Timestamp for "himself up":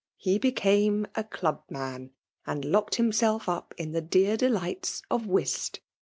2.95-3.75